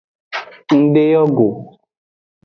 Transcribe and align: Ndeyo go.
Ndeyo 0.79 1.21
go. 1.35 1.47